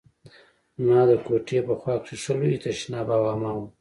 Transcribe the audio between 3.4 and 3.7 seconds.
و.